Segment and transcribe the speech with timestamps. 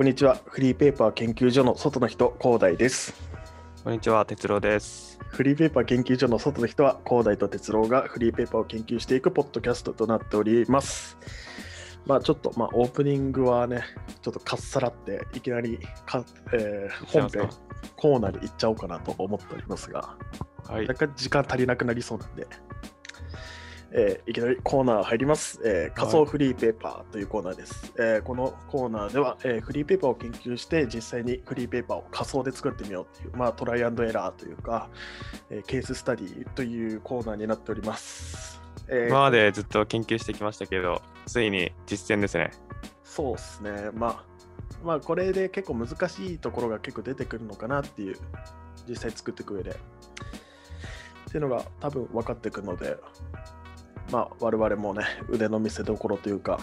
[0.00, 0.38] こんにちは。
[0.46, 3.12] フリーペーパー研究所の外の人、広大です。
[3.84, 5.18] こんにちは、哲郎です。
[5.28, 11.18] フリーペーパー研究所の外の人は、広大と哲郎がフリーペーパーを研究していくポッドキャストとなっております。
[12.06, 13.82] まあちょっと、まあオープニングはね、
[14.22, 17.50] ちょっとかっさらって、いきなりか、えー本編
[17.96, 20.16] コーナーで行っちゃおうかなと思っておりますが、
[20.66, 20.86] はい。
[20.86, 22.46] 若干時間足りなくなりそうなんで、
[23.92, 27.92] えーいきなりコーナー入ります、えー仮想フリーペーパーというコーナーです。
[27.98, 34.88] えーこのコーナーでは、えーフリーペーパーを研究して実際にフリーペーパーを仮想で作ってみようっていう、まあ、トライアンドエラーというか、
[35.50, 38.60] えーケーススタディというコーナーになっております。
[38.88, 42.50] えー今までずっと研究してきましたけど、ついに実践ですね。
[43.02, 43.90] そうですね。
[43.92, 44.24] まあ、
[44.84, 48.16] まあ、これで結構難しいところが結構出てくるのかなっていう、
[48.88, 49.70] 実際作っていく上で。
[49.70, 52.96] っていうのが多分分かってくるので、
[54.10, 56.60] まあ、我々もね、腕の見せ所というか、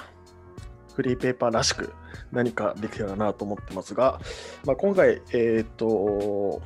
[0.96, 1.94] フリーペーパーらしく
[2.32, 4.20] 何かできたらなと思ってますが、
[4.66, 6.62] まあ、今回、えっ、と、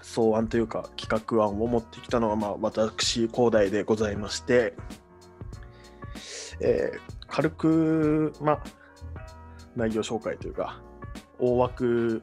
[0.00, 4.74] 草案というか企画案を持ってきたのは、まあ、私、広大でございまして、
[6.60, 8.62] えー軽く、まあ、
[9.74, 10.82] 内容紹介というか、
[11.38, 12.22] 大枠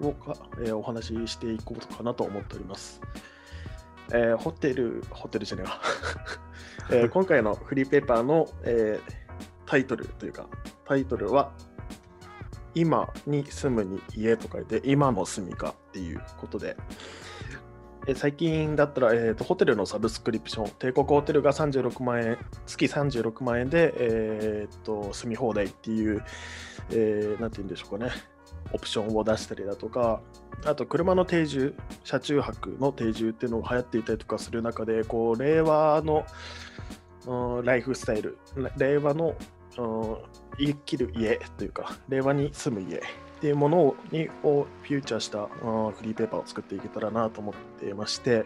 [0.00, 3.02] をか、えーお話ししていこうかなと思っております。
[4.08, 5.80] えーホテル、ホテルじゃねえわ、
[6.90, 9.22] えー今回のフリーペーパーの、えー
[9.64, 10.46] タイトルというか、
[10.84, 11.52] タイトルは、
[12.74, 16.76] 今に住むに家と書いて、今の住みかっていうことで、
[18.06, 26.22] えー最近だったら、えーと、ホテルのサブスクリプション、帝国ホテルが36万円、月36万円で、えーと住み放題っていう、
[26.90, 28.10] えーなんて言うんでしょうかね、
[28.72, 30.20] オプションを出したりだとか、
[30.64, 36.24] あと車の定住、車中泊の定住っていうのが流行っていたりとかする中で、こう令和の、
[37.26, 38.38] うんライフスタイル、
[38.76, 39.34] 令和の、
[39.78, 40.16] うん
[40.58, 43.00] 生きる家というか、令和に住む家っ
[43.40, 48.44] ていうものをにをフューチャーした、うんフリーペーパーを作っていけたらなと思っていまして、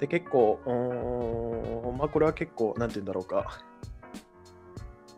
[0.00, 3.62] で、結構、うんまあ、これは結構、なんて言うんだろうか、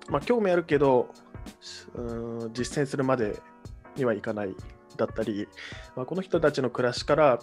[0.09, 1.09] まあ、興味あるけど、
[1.95, 3.41] うん実践するまで
[3.97, 4.55] にはいかない。
[4.99, 5.49] だったり、
[5.97, 7.39] まあ、この人たちの暮らしから、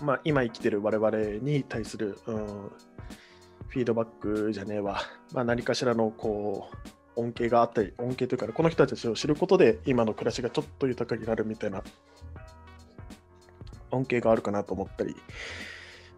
[0.00, 1.10] まあ、今生きてる我々
[1.42, 2.70] に対する、うん
[3.72, 5.00] フィードバックじゃねえわ、
[5.32, 6.68] まあ、何かしらのこ
[7.16, 11.82] う恩恵があったり、恩恵というか、この人たちを知ることで今の暮らしがちょっと豊かになるみたいな
[13.90, 15.16] 恩恵があるかなと思ったり、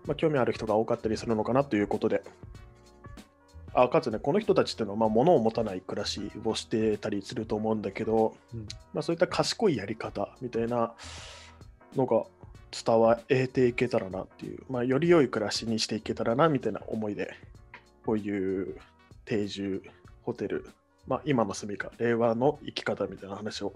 [0.04, 2.24] まあ、興味ある人が多かったりするのかなということで、
[3.74, 10.94] あかつね、この人たちっていうのは、まあ、物を持たない暮らしをしてたりすると思うんだけど、うんまあ、そういった賢いやり方みたいな
[11.96, 12.24] のが
[12.70, 17.34] 伝わえていけたらなっていう、まあ、より良い暮らしにしていけたらなみたいな思いで、
[18.06, 18.76] こういう
[19.24, 19.82] 定住、
[20.22, 20.68] ホテル、
[21.08, 23.72] まあ、今の住みか、令和の生き方みたいな話を、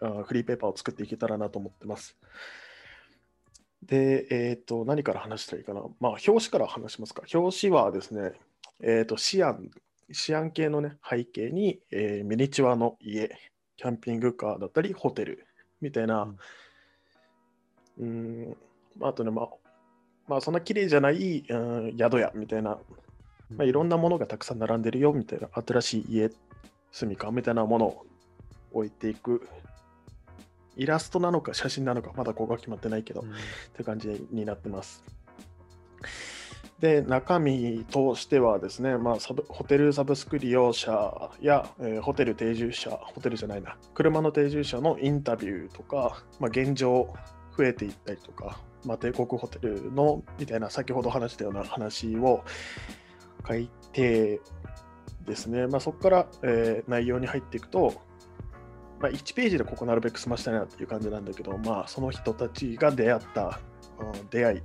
[0.00, 2.18] あフリーペーパーを作っていけたらなと思ってます。
[3.82, 5.82] で、えっ、と、何から話したらいいかな。
[6.00, 7.22] まあ、表紙から話しますか。
[7.32, 8.32] 表紙はですね、
[8.82, 9.70] えっ、と、シアン、
[10.12, 13.36] シアン系のね、背景に、えーミニチュアの家、
[13.76, 15.46] キャンピングカーだったり、ホテル
[15.80, 16.34] みたいな、
[17.98, 18.56] うーん、
[18.98, 19.48] まああとね、まあ、
[20.28, 21.56] まあ、そんな綺麗じゃない、う
[21.92, 22.78] ん、宿屋みたいな、
[23.50, 26.30] まあ、いろんなものがたくさん並んでるよみたいな、新しい家、
[26.92, 28.06] 住みかみたいなものを
[28.72, 29.48] 置いていく。
[30.76, 33.30] イラストなのか写真なのか、まだここが決まってないけど、うん。
[33.30, 33.32] っ
[33.74, 35.02] て感じになってます。
[36.80, 47.14] で、中身としてはですね、まあ、サブホテルサブスク利用者や、えーホテル定住者、ホテルじゃないな、車の定住者のインタビューとか、まあ、現状
[47.56, 52.44] 増えていったりとか、まあ、帝国ホテルのみたいな先ほど話したような話を
[53.48, 54.40] 書いて
[55.24, 57.94] ですね、まあ、そこから、えー内容に入っていくと、
[59.00, 63.60] まあ、1ページでここなるべく済ましたいなっていう感じなんだけど、まあ、その人たちが出会った、
[63.98, 64.62] うん出会い、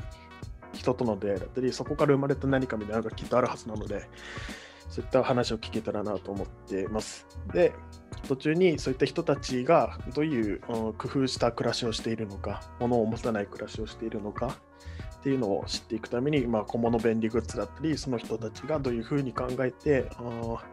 [0.74, 4.08] 人との出会いだったり、そこから生まれた何かみたいなのがきっとあるはずなので、
[4.90, 7.26] そういった話を聞けたらなと思っています。
[7.54, 7.74] で、
[8.28, 14.58] 途中にそういった人たちがどういう、工夫した暮らしをしているのか、物を持たない暮らしをしているのか
[15.20, 20.64] っていうのを知っていくために、まあ、小物便利グッズだったり、その人たちがどういうふうに考えて、あ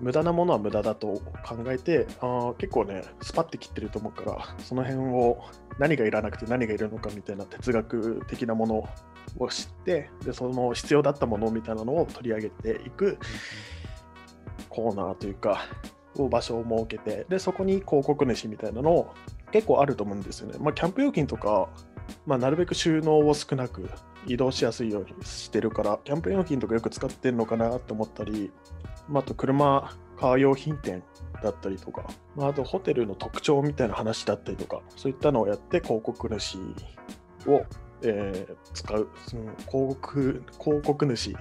[0.00, 5.42] 無駄なものは無駄だと考えて、あ結構ね、スパッて切ってると思うから、その辺を
[5.78, 8.88] 何がいらなくて何がいるのかみたいな哲学的なもの
[9.38, 13.18] を知って、でその必要だったものみたいなのを取り上げていく
[14.68, 15.60] コーナーというか、
[16.18, 19.14] を場所を設けて、で、そこに広告主みたいなのを
[19.52, 20.58] 結構あると思うんですよね。
[20.60, 21.68] まあ、キャンプ用品とか、
[22.26, 23.88] まあ、なるべく収納を少なく
[24.26, 28.50] 移動しやすいようにしてるから、キャンプ用品とかよく使ってるのかなって思ったり、
[29.08, 31.02] まあ、あと車、カー用品店
[31.42, 36.58] だったりとか、まあ、あとホテルの特徴みたいな話だったりとか、そういったのをやって広告主
[37.46, 37.64] を、
[38.02, 41.34] えー使う、その広告広告主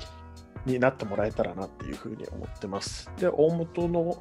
[0.66, 3.12] になってもらえたらなっていうふうに思ってます。
[3.18, 4.18] で、大元の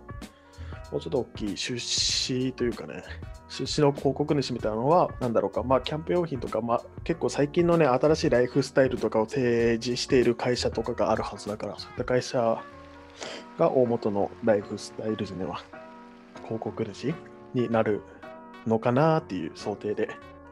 [0.95, 3.03] もうちょっと大きい出資というかね、
[3.49, 12.63] 出資の広告主みたいなのは、なんだろうか、まあ、キャンプ用品とか、まあ、結構最近のね、新しいライフスタイルとかを提示している会社とかがあるはずだから、そういった会社
[13.59, 15.63] が大元のライフスタイルズには
[16.43, 17.15] 広告主
[17.55, 18.03] になる
[18.67, 20.11] のかなっていう想定で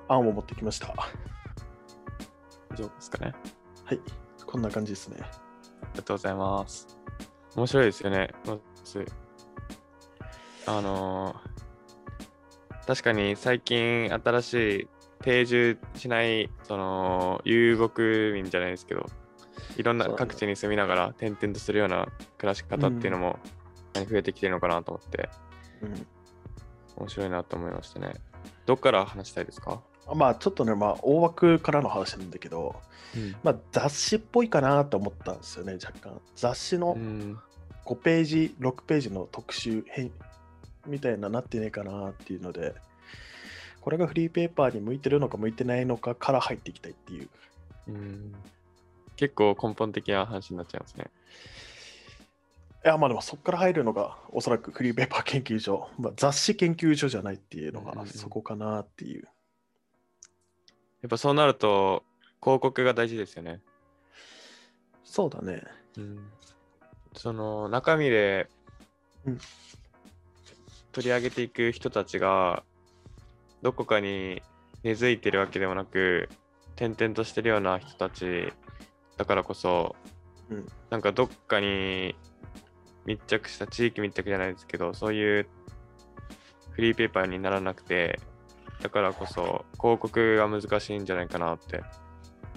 [0.08, 0.94] 案を持ってきました。
[2.76, 3.34] 上ですかね？
[3.90, 3.98] い、
[4.44, 5.18] こんな感じですね。
[5.20, 6.86] ありがとうございます。
[7.56, 8.30] 面白いですよね。
[8.46, 9.06] まず
[10.66, 11.52] あのー
[12.84, 14.88] 確かに最近新しい
[15.20, 18.02] 定住しない、その、遊牧
[18.34, 19.06] 民じゃないですけど、
[19.76, 22.08] いろんな各地に住みながら転々とするような
[22.38, 23.38] 暮らし方っていうのも、
[23.94, 25.30] 増えてきてるのかなと思って、
[25.82, 26.06] うん
[26.96, 28.14] 面白いなと思いましたね。
[28.66, 29.80] どっから話したいですか、
[30.14, 32.76] まあちょっとね、まあ大枠からの話なんだけど、
[33.42, 36.20] まあ雑誌っぽいかなと思ったんですよね、若干。
[36.36, 37.38] 雑誌のうん
[37.84, 40.12] 5ページ、6ページの特集編
[40.86, 42.74] みたいななってねえかなっていうので、
[43.80, 47.28] これがフリーペーパーに向いてるのか向いてないのかから入っていきたいっていう。
[47.88, 48.34] うん
[49.16, 51.10] 結構根本的な話になっちゃいますね。
[52.84, 59.28] いや、まあでもそこから入るのがおそらくフリーペーパー研究所、まあ、雑誌研究所じゃないっていうのがうんうんうんそこかなっていう。
[61.02, 62.04] やっぱそうなると、
[62.40, 63.60] 広告が大事ですよね。
[65.04, 65.62] そうだね。
[67.14, 68.48] その中身で
[69.26, 69.38] うん
[70.92, 72.64] 取り上げていく人たちが
[73.62, 74.42] どこかに
[74.82, 76.28] 根付いてるわけでもなく
[76.76, 78.52] 転々としてるような人たち
[79.16, 79.96] だからこそ、
[80.50, 82.14] うんなんかどっかに
[83.06, 85.46] 密着した地域密着じゃないですけどそういう
[86.72, 88.20] フリーペーパーにならなくて
[88.82, 91.82] だからこそ広告が難しいんじゃないかなって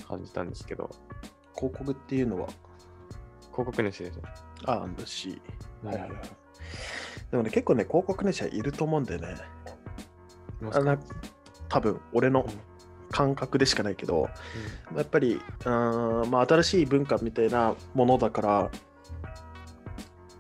[0.08, 0.90] 感じたんですけど。
[1.56, 2.48] 広告っていうのは、
[3.52, 4.24] 広告主ですよ。
[4.66, 5.42] ああ、だし。
[5.84, 5.90] うん。
[5.90, 6.20] はいはいはい。
[7.32, 9.36] でもね、結構ね、広告主はいると思うんでね、
[10.62, 10.92] いますか？
[10.92, 11.00] あな
[11.70, 12.46] 多分俺の
[13.12, 14.30] 感覚でしかないけど、
[14.96, 18.72] やっぱり、うーんまあ、新しい文化みたいなものだから、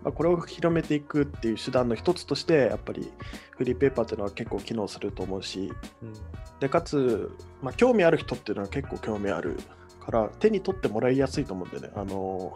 [0.06, 3.12] まあ、これを広めていくっていう手段の一つとして、やっぱり
[3.57, 5.74] フリーペーパーっていうのは結構機能すると思うし、
[6.04, 6.13] うん。
[6.60, 7.31] でかつ、
[7.63, 9.57] まあ、興味ある人っていうのは結構興味ある
[10.00, 12.56] から、手に取ってもらいやすいと思うんでね、あの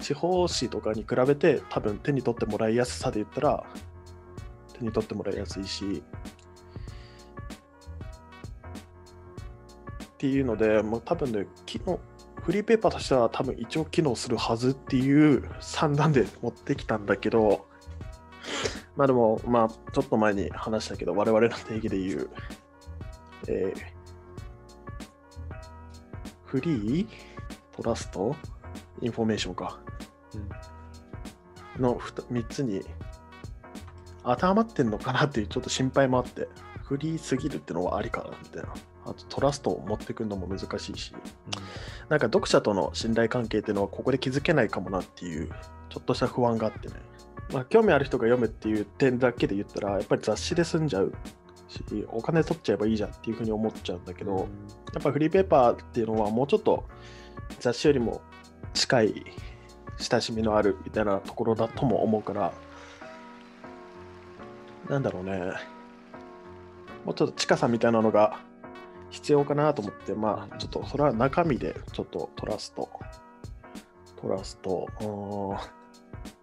[0.00, 3.64] 地方紙とかに比べて、多分手に取ってもらいやすさで言ったら、
[4.78, 6.02] 手に取ってもらいやすいし、
[10.04, 12.00] っていうので、もう多分ね、機能
[12.42, 17.66] フリーペーパーとしては多分一応機能するはずっていう算段で持ってきたんだけど、
[18.96, 22.30] まあでも、まあちょっと前に話したけど、我々の定義で言う、
[23.48, 24.02] えー
[26.44, 27.08] フリー、
[27.74, 28.36] トラスト、
[29.00, 29.80] インフォメーションか。
[31.78, 32.82] の 3, つに
[34.24, 36.48] 当てはまってんのかなっていうちょっと心配もあって、
[36.84, 38.74] フリーすぎるってのはありかなみたいな。
[39.04, 41.14] あとトラストを持ってくるのも難しいし、
[42.08, 45.48] なんか読者との信頼関係っていうのはここで築けないかもなっていう、
[45.88, 46.94] ちょっとした不安があってね。
[47.52, 51.12] まあ、興味ある人が読むっていう点だけで言ったら、やっぱり雑誌で済んじゃう
[51.68, 54.48] し、お金取っちゃえばいいじゃんっていうふうに思っちゃうんだけど、
[54.94, 56.84] やっぱフリーペーパーっていうのはもうちょっと
[57.60, 58.20] 雑誌よりも
[58.74, 59.24] 近い
[59.98, 62.52] 親しみのあるみたいなところだとも思うから、
[64.88, 65.52] なんだろうね、
[67.04, 68.40] もうちょっと近さみたいなのが
[69.12, 72.88] 必要かなと思って、まあちょっとそれは中身でちょっとトラスト、
[74.20, 74.86] トラスト、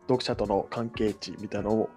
[0.03, 1.89] 読者との関係値みたいなのを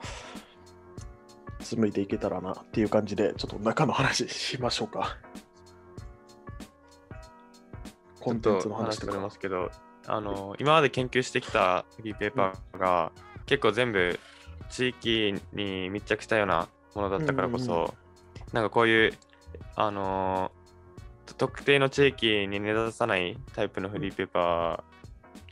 [1.60, 5.18] 紡いでいけたらなっていう感じで、ちょっと中の話しましょうか。
[8.20, 9.30] コンテンツの話とかと話してくれま。
[9.30, 9.70] すけど、
[10.06, 13.12] あの今まで研究してきたフリーペーパーが、
[13.44, 14.18] 結構全部
[14.70, 17.88] 地域に密着したようなものだったからこそ、うんうん
[18.52, 19.14] なんかこういう
[19.76, 20.61] あのー
[21.36, 24.84] 特定の地域に根ざさないタイプのフリーペーパ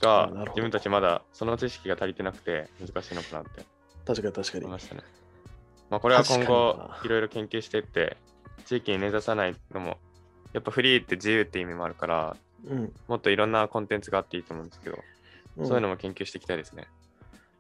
[0.00, 3.65] ーが自分たちまだその知識が足りてなくて難しいのかなって
[4.07, 4.67] 確かに確かに。
[4.67, 5.03] ましたね。
[5.91, 8.17] まあこれは今確後いろいろ研究していって
[8.65, 9.99] 地域に根ざさないのも
[10.53, 12.37] やっぱフリーって自由って意味もあるから
[12.67, 16.87] うんもっといろんなコンテンツがあっていいと思うんですけど、うんそういうのも研究していきたいですね。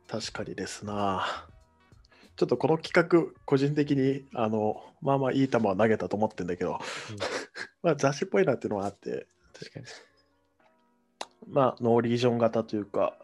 [0.06, 1.46] 確かにですな。
[2.40, 6.78] ちょっとこの企画、個人的にあのまあまあいい球は投げたと思ってんだけど、
[7.84, 9.86] まあ雑誌っぽいなっていうのはあって、確かに。
[11.48, 13.14] まあノーリージョン型というか、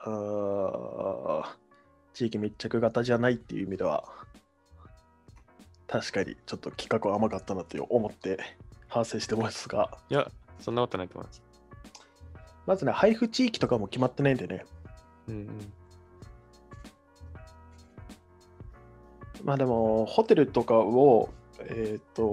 [2.12, 4.04] 地域密着型じゃないっていう意味では、
[5.87, 8.38] 確かにちょっと企画は甘かったなと思って
[8.87, 10.30] 反省してますが、いや、
[10.61, 11.42] そんなことないと思います。
[12.66, 14.66] まずね、配布地域とかも決まってないんでね、
[15.26, 15.73] うんうん。
[19.47, 22.25] まあでも、ホテルとかを、えっ、と、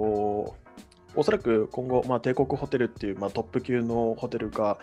[1.14, 4.78] おそらく今後、まあ、帝国ホテルっていう、まあ、トップ級のホテルが、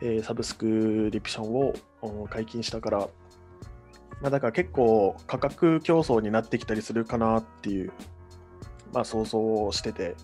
[0.00, 2.98] えーサブスクリプションを解禁したから、
[4.20, 7.92] まあ、だから結構価格競争になってきたりするかなっていう、
[8.92, 10.16] まあ、想像をしてて、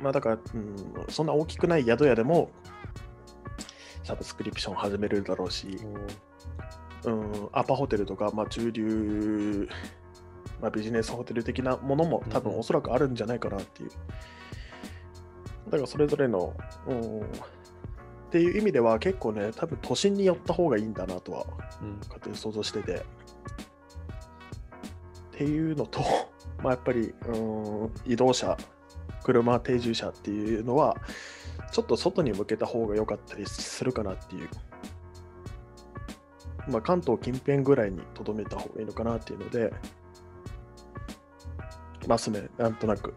[0.00, 0.76] まあ、だから、うん、
[1.08, 2.52] そんな大きくない宿屋でも
[4.04, 6.06] サブスクリプション始めるだろうし、うん、
[7.52, 9.68] アパホテルとか、まあ、中流、
[10.60, 13.90] まあ、ビジネスホテル的なものも多分うんおそらくあるんじゃないかなっていう。
[15.70, 16.54] だからそれぞれの、
[16.86, 17.24] うん、っ
[18.30, 21.46] ていう意味では結構ね、多分都心に寄った方がいいんだなとは
[21.82, 23.04] うん勝手に想像してて。
[25.34, 26.00] っていうのと、
[26.62, 28.58] まあ、やっぱり、うん、移動車、
[29.24, 30.96] 車、定住車っていうのは、
[31.72, 34.48] ちょっと外に向けた方が良かったりするかなっていう。
[36.70, 39.72] まあ、関東近辺ぐらいにとどめた方がいいのかなっていうので、
[42.06, 43.14] ますね、なんとなく。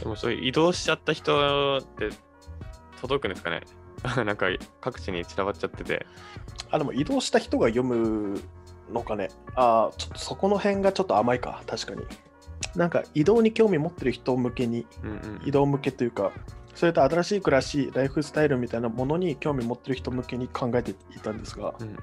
[0.00, 2.10] でもそういう移動しちゃった人って
[3.00, 3.60] 届くんですかね？
[4.24, 4.46] なんか
[4.80, 6.06] 各地に散らばっちゃってて。
[6.70, 8.40] あ、でも移動した人が読む
[8.92, 9.28] のかね？
[9.54, 12.02] あーちょっとそこの辺がちょっと甘いか、確かに。
[12.74, 15.40] なんか移動に興味持ってる人向けに、うんうん。
[15.44, 16.32] 移動向けというか、
[16.74, 21.96] それと新しい暮らし、ライフスタイルみたいなものに興味持ってる人向けに考えていたんですが、やうんうんっ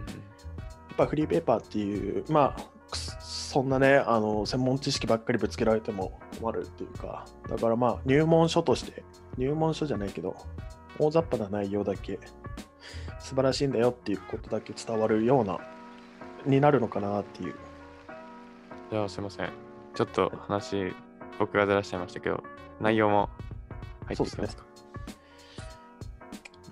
[1.00, 2.62] ぱフリーペーパーっていう、まあ、
[2.92, 9.04] くそんなね、あの専門知識ばっかりぶつけられても困るっていうか、だからまあ、入門書として、
[9.38, 10.36] 入門書じゃないけど、
[11.00, 12.20] 大雑把な内容だけ、
[13.20, 15.60] 素晴らしいんだよっていうことだけ伝わるような、
[16.46, 17.56] になるのかなっていう。
[18.92, 19.50] じゃあすいません。
[19.94, 20.94] ちょっと話、
[21.38, 22.44] 僕がずらしちゃいましたけど、
[22.82, 23.30] 内容も
[24.10, 24.64] 入っていきますか？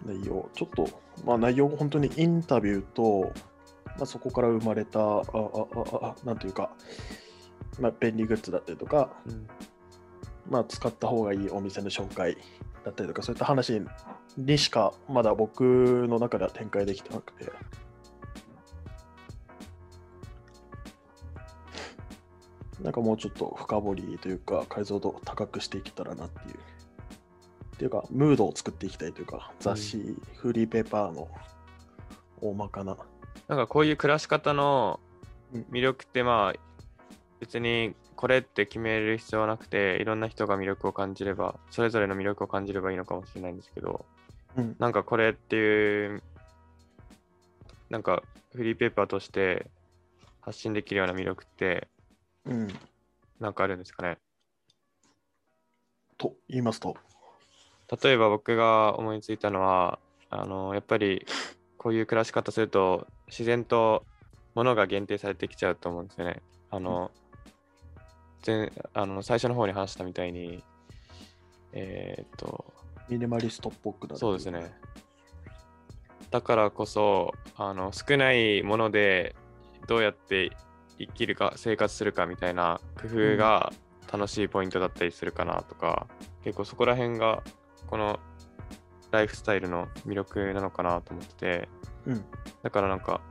[0.05, 0.87] 内容、ちょっと、
[1.25, 3.31] まあ、内容、本当にインタビューと、
[3.97, 5.25] まあ、そこから生まれた、あああ
[6.01, 6.71] あなんというか、
[7.79, 9.47] まあ、便利グッズだったりとか、うん
[10.49, 12.37] まあ、使った方がいいお店の紹介
[12.85, 13.81] だったりとか、そういった話
[14.37, 17.51] にしかまだ僕の中では展開できてなくて。
[22.81, 26.59] なんかもうちょっと深掘りというか、解像度を高くしていけたらなっていう。
[27.77, 31.29] っていうか、ムードを作っていきたいというか、雑誌、フリーペーパーの
[32.41, 32.97] 大まかな。
[33.47, 34.99] なんかこういう暮らし方の
[35.53, 36.59] うん魅力ってまあ
[37.39, 44.05] 別にこれって決める必要はなくていろんな人が魅力を感じればそれぞれの魅力を感じればいいのかもしれないんですけど
[44.57, 46.23] うん、なんかこれっていう
[47.89, 49.67] なんかフリーペーパーとして
[50.41, 51.87] 発信できるような魅力って
[52.45, 52.67] うん。
[53.39, 54.17] なんかあるんですかね？
[56.17, 56.97] と言いますと。
[58.01, 61.25] 例えば僕が思いついたのはあのやっぱり
[61.77, 64.03] こういう暮らし方すると自然と
[64.55, 66.41] 物が限定されてきちゃうと思うんですよね。
[66.69, 67.11] あの、
[68.45, 70.63] 前あの最初の方に話したみたいに、
[71.73, 72.73] えーっと、
[73.07, 74.19] ミニマリストっぽくなる。
[74.19, 74.71] そうですね。
[76.31, 79.35] だからこそあの少ないもので
[79.87, 80.51] どうやって
[80.97, 83.71] 生きるか生活するかみたいな工夫が
[84.11, 86.07] 楽しいポイントだったりするかなとか、
[86.43, 87.43] 結構そこら辺が
[87.87, 88.19] この
[89.11, 91.69] ライフスタイルの魅力なのかなと思ってて
[92.05, 92.25] うん。
[92.63, 93.21] だからなんか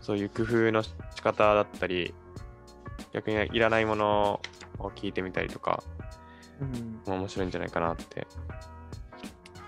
[0.00, 0.92] そういう工夫の仕
[1.22, 2.14] 方だったり
[3.12, 4.40] 逆にいらないもの
[4.78, 5.82] を聞いてみたりとか
[6.60, 8.26] うん、も面白いんじゃないかなって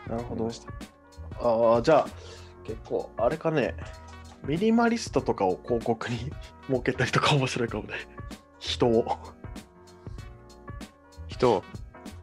[0.09, 0.50] なるほど。
[1.41, 2.07] ああ、じゃあ、
[2.64, 3.75] 結構、あれかね、
[4.45, 6.31] ミニマリストとかを広告に
[6.69, 7.95] 設けたりとか面白いかもね。
[8.59, 9.07] 人を。
[11.29, 11.64] 人を？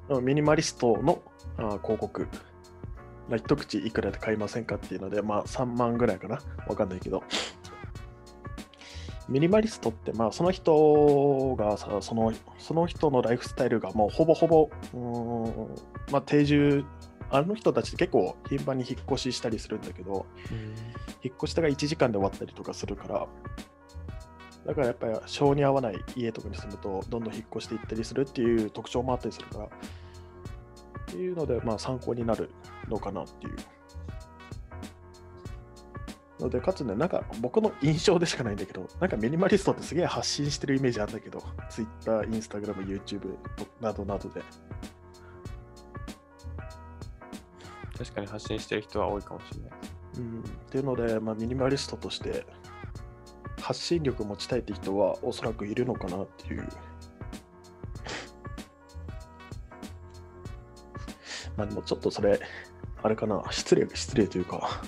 [0.10, 1.22] うんミニマリストの
[1.60, 2.28] あー広告。
[3.28, 7.24] まあ一口いくらで買いませんかっていうので、まあ3万ぐらいかなわかんないけど。
[9.28, 15.76] ミニマリストって、まあその人がさ、そのその人のライフスタイルがもうほぼほぼ、うーん
[16.12, 16.84] まあ定住、
[17.30, 20.26] あの人たちって結構頻繁に引っ越ししたりするんだけど、
[21.22, 23.28] 引っ越しが1時間で終わったりとかするから、
[24.66, 29.70] だからやっぱり性に合わない家とかに住むと、どんどん引っ越していったりするっていう特徴もあったりするから、
[31.10, 32.52] っていうので、まあ参考になる
[32.88, 33.56] のかなっていう。
[36.40, 43.36] ので、かつね、なんか僕の印象でしかないんだけど、なんかミニマリストってすげえ発信してるイメージあるんだけど、Twitter、Instagram、YouTube
[43.82, 44.42] などなどで。
[47.98, 49.72] 確かに発信してる人は多いかもしれない。
[50.18, 52.46] うん、っていうので、まあ、ミニマリストとして
[53.62, 56.68] 発信力持ちたいって人はおそらくいるのかなっていう。
[61.60, 62.40] まあでもちょっとそれ、
[63.04, 64.82] あれかな、失礼、失礼というか、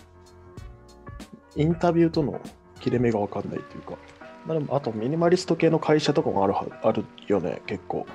[1.58, 2.40] インタビューとの
[2.80, 3.98] 切れ目がわかんないというか、
[4.46, 8.08] まあ、でもあとミニマリスト系の会社とかもあるはあるよね、結構。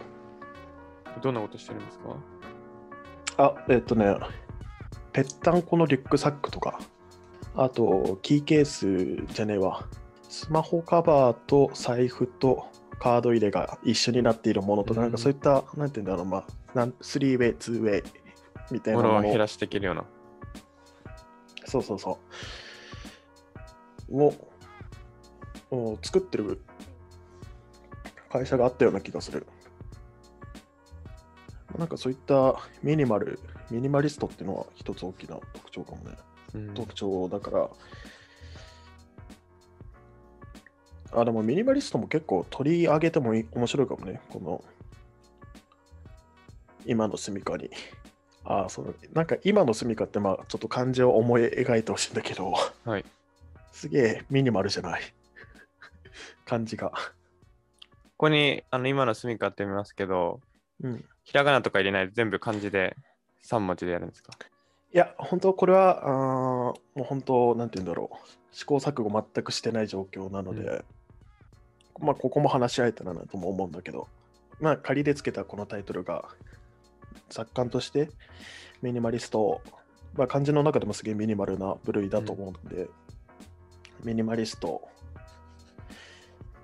[1.23, 2.17] どんなことしてるんですか？
[3.37, 4.17] あ、えっとね、
[5.13, 6.79] ぺったんこのリュックサックとか、
[7.55, 9.87] あと、キーケースじゃねえわ。
[10.29, 12.67] スマホカバーと財布と
[12.99, 16.45] カード入れが一緒になっているものとか、うんなんかそういった、なんていうんだろう、まあ、
[16.75, 18.03] なんスリーウェイ、ツーウェイ
[18.70, 20.04] みたいなもの物を減らしていけるような。
[21.64, 22.18] そうそうそ
[24.08, 24.23] う。
[24.23, 24.35] を
[25.70, 26.62] を作ってる
[28.30, 29.46] 会社があったような気がする。
[31.76, 33.38] なんかそういったミニマル、
[33.70, 36.16] ミニマリストっていうのは一つ大きな特徴かもね。
[36.54, 37.70] うん特徴だから。
[41.12, 44.20] あ、でもミニマリストも結構取り上げても面白いかもね。
[44.30, 44.64] この
[46.87, 47.70] 今の住みかに。
[48.47, 48.95] あ、そう。
[49.12, 53.05] なんか今の住みかってまあちょっと漢字を思い描いてほしいんだけど、はい。
[53.73, 55.03] すげえミニマルじゃない。
[56.45, 56.91] 漢字が。
[56.91, 56.97] こ
[58.19, 60.41] こにあの今の住みかって読みますけど、
[60.83, 61.05] うん。
[61.25, 62.97] ひらがなとか入れないで全部漢字で
[63.45, 64.33] 3文字でやるんですか？
[64.95, 68.17] いや、本当これは、あーもう本当、なんて言うんだろう。
[68.53, 70.85] 試行錯誤全くしてない状況なので、
[71.99, 74.09] まあ、ここも話し合えたらなとも思うんだけど、
[74.61, 76.29] まあ、仮でつけたこのタイトルが、
[77.28, 78.11] 雑感として、
[78.82, 79.61] ミニマリスト、
[80.14, 82.88] まあ、漢字の中でもすげえミニマルな部類だと思うので、
[84.04, 84.88] ミニマリスト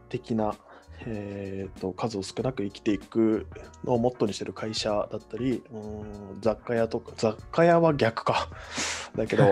[0.09, 0.55] 的な、
[1.07, 3.47] えー、と数を少なく生きていく
[3.85, 8.49] のをモットーにしてる会社だったり、うーん雑貨屋とか、雑貨屋は逆か。
[9.17, 9.45] だけど、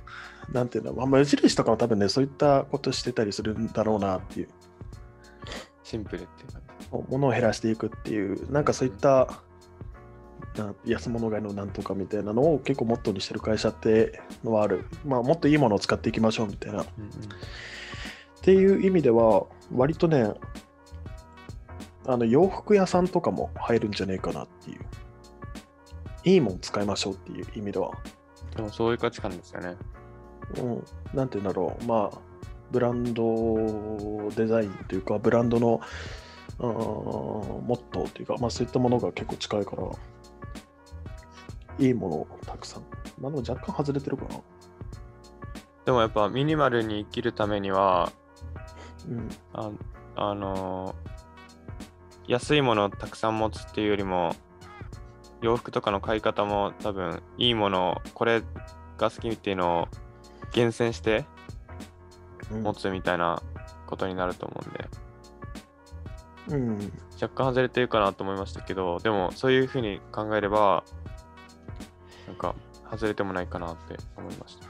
[0.52, 4.48] なんていうの、まあ、無印とかも多分ね、そういったことしてたりするんだろうなっていう、
[5.82, 6.66] シンプルっていう感じ。
[7.08, 9.26] 物を減らしていくっていう、なんかそういった、な
[10.84, 14.86] 安物買いのなんとかみたいなのを結構モットーにしてる会社ってのはある。
[15.04, 16.82] まあ、もっといいものを使っていきましょうみたいな。
[16.82, 17.10] っうんうん
[18.46, 20.32] ていう意味では、割とね、
[22.06, 24.80] あの洋服屋さんとかも入るんじゃねえかなっていう。
[26.22, 27.90] いいもん使いましょうっていう意味では。
[28.54, 29.74] でもそういう価値観ですよね。
[30.58, 32.18] うん、なんて言うんだろう、まあ、
[32.70, 35.80] ブランドデザインというか、ブランドの
[36.60, 39.82] モットーというか、まあ、そういったものが結構近いから、
[41.78, 42.82] いいものをたくさん。
[43.20, 44.40] まあ、でも若干外れてるかな。
[45.84, 48.10] でもやっぱミニマルに生きるためには、
[49.08, 49.70] うん、あ
[50.16, 51.16] あのー
[52.28, 54.34] 安いものをたくさん持つっていうよりも、
[55.42, 58.42] 洋服とかの買い方も多分いいものを、これ
[58.98, 59.88] が好きっていうのを
[60.52, 61.24] 厳選して
[62.50, 63.42] うん持つみたいな
[63.86, 64.60] ことになると思
[66.48, 70.82] うんで、うん、若干外れてるかなと思いましたけど、でもそういうふうに考えれば、
[72.26, 72.54] なんか
[72.90, 74.66] 外れてもないかなって思いました。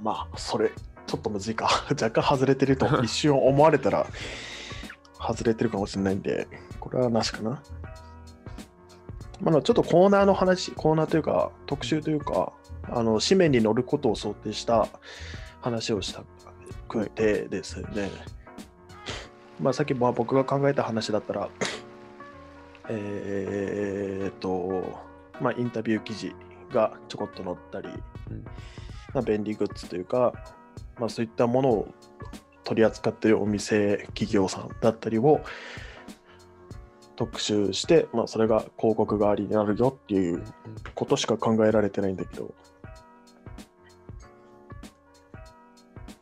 [0.00, 0.70] まあ、それ、
[1.06, 1.68] ちょっとむずいか。
[1.90, 4.06] 若干外れてると 一瞬思われたら、
[5.18, 6.48] 外れてるかもしれないんで、
[6.80, 7.62] これはなしかな。
[9.40, 12.52] まあ、ちょっとコーナーの話、コーナーというか、特集というか、
[12.90, 14.88] あの紙面に載ることを想定した
[15.62, 16.22] 話をした
[16.88, 18.10] くてですね。
[19.60, 21.48] まあ、さっきまあ僕が考えた話だったら、
[22.88, 25.00] えーっと、
[25.40, 26.34] まあ、インタビュー記事
[26.74, 27.88] がちょこっと載ったり、
[29.22, 30.34] 便利グッズというか、
[30.98, 31.88] まあ、そういったものを
[32.64, 35.40] 取り扱っているお店、企業さんだったりを
[37.16, 40.42] 特集して、まあ、それが広告代わりになるよっていう
[40.94, 42.54] ことしか考えられてないんだけど、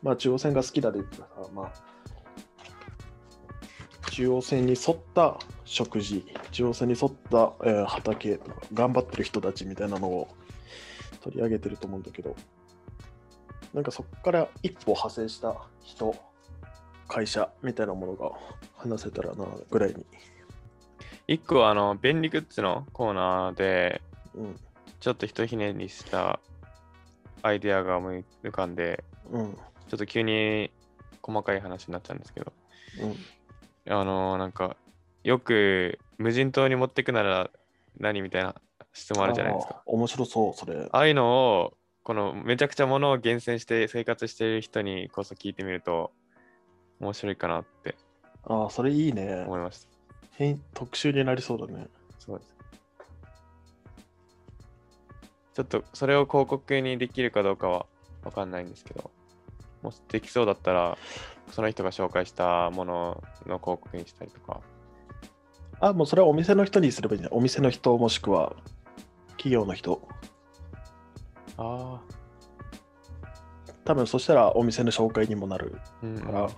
[0.03, 1.71] まあ、中央線が好きだで言ったらさ、まあ、
[4.11, 10.27] 中央線に沿った食事、中央線に沿った、えー畑とか、頑張ってる人たちみたいなのを
[11.23, 12.35] 取り上げてると思うんだけど、
[13.73, 16.13] なんかそこから一歩派生した人、
[17.07, 18.31] 会社みたいなものが
[18.75, 20.05] 話せたらなぐらいに。
[21.27, 24.01] 一個はあの便利グッズのコーナーで
[24.35, 24.55] うん。
[24.99, 26.39] ちょっとひとひねりした
[27.41, 29.53] アイデアが思い浮かんでうん。
[29.53, 30.71] ちょっと急に
[31.21, 32.51] 細かい話になっちゃうんですけど
[33.87, 33.93] うん。
[33.93, 34.75] あのなんか
[35.23, 37.49] よく無人島に持ってくなら
[37.99, 38.55] 何みたいな
[38.93, 40.87] 質問あるじゃないですか面白そう、それ。
[40.91, 46.11] ああいうのをこのめちゃくちゃ物を厳選して生活している人にこそ聞いてみると
[46.99, 47.95] 面白いかなって
[48.43, 49.43] ああ、それいいね。
[49.45, 49.87] 思いました
[50.31, 51.87] 変特集になりそうだね。
[52.19, 52.53] そうです
[55.53, 57.85] ちょっとそれを広告にできるかどうかは
[58.23, 59.11] わかんないんですけど、
[59.83, 60.97] もしできそうだったら、
[61.51, 64.61] その人が紹介したものの広告にしたりとか。
[65.79, 67.37] あ、もうそれはお店の人にすればいいんじゃない？
[67.37, 68.55] お店の人もしくは
[69.37, 70.01] 企業の人。
[71.57, 72.01] ああ。
[73.85, 76.49] 多分そしたらお店の紹介にもなるうん、から、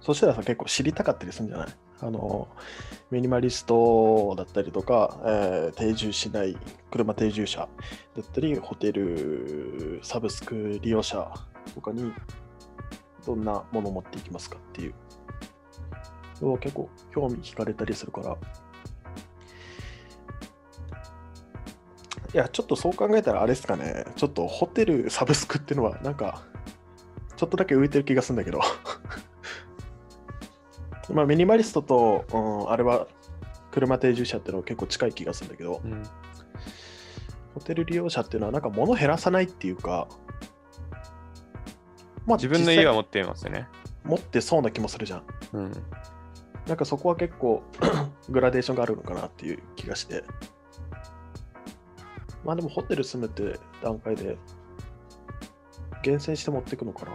[0.00, 1.68] そしたらさ結構知りたかったりするんじゃない？
[2.00, 2.48] あの
[3.10, 6.58] ミニマリストだったりとか、えー定住しない
[6.90, 7.66] 車定住者だ
[8.22, 11.32] ったりホテルサブスク利用者
[11.74, 12.12] とかに
[13.24, 14.94] どんなものを持っていきますかっていう。
[16.60, 18.36] 結構興味惹かれたりするから
[22.34, 26.42] いやちょっとそう考えたらあれですかねちょっとホテルサブスクっていうのはなんか
[27.36, 28.60] ちょっとだけ浮いてる気がするんだけど
[31.12, 33.06] まあミニマリストと、うん、あれは
[33.72, 36.02] 車定住者っていうのは結構近い気がするんだけど、うん。
[37.54, 40.08] ホテル利用者っていうのはなんか物減らさないっていうか、
[42.26, 43.68] まあ自分の家は持実っていますよね。
[44.04, 45.22] 際持ってそうな気もするじゃん。
[45.54, 45.72] うん。
[46.66, 47.62] なんかそこは結構
[48.28, 50.22] グラデーションがあるのかなっていう気がして。
[52.44, 54.36] まあでもホテル住むって段階で
[56.02, 57.12] 厳選して持っていくのかな。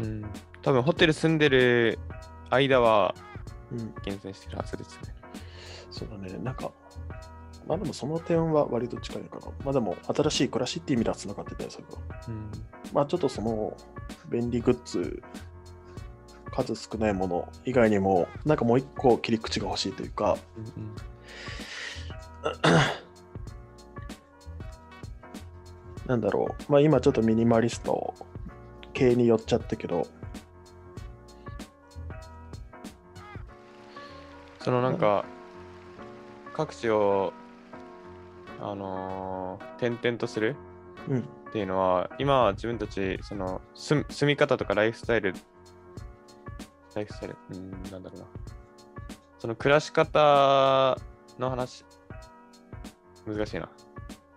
[0.00, 0.24] うん。
[0.62, 1.98] 多分ホテル住んでる
[2.50, 3.14] 間は
[3.72, 5.14] うん、厳選してるはずですね。
[5.90, 6.38] そうだね。
[6.42, 6.70] なんか、
[7.66, 9.46] まあでもその点は割と近いかな。
[9.64, 11.92] まあでも新しい暮らしっていう意味ではつながってたよ、それは。
[12.28, 12.50] うん。
[12.92, 13.76] まあちょっとその
[14.28, 15.22] 便利グッズ
[16.50, 20.94] 数少ないもの以外にもなんかもう一個切り口が欲しいというかうん
[26.10, 28.14] なんだろうまあ今ちょっとミニマリスト
[28.92, 30.08] 系に寄っちゃったけど
[34.58, 35.24] そのなんか、
[36.52, 37.32] 各地を、
[38.60, 40.54] あのー転々とする
[41.08, 45.32] うんっていうのは、今は自分たち、その住住み方とかライフスタイル、
[46.94, 48.26] ライフスタイル、うん、なんだろうな。
[49.38, 50.98] その暮らし方
[51.38, 51.86] の話、
[53.26, 53.70] 難しいな。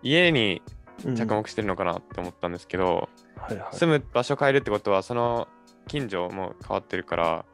[0.02, 0.73] 家にうん
[1.14, 5.48] 着目してるのかなって思ったんですけど、はいはい住む場所変えるってことは、その
[5.86, 7.44] 近所も変わってるから、